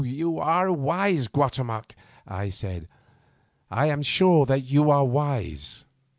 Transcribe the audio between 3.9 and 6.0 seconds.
am sure that you are wise."